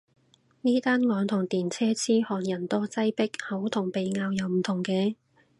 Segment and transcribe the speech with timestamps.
[0.61, 3.27] 呢單案同電車痴漢人多擠迫
[3.61, 5.13] 口同鼻拗又唔同嘅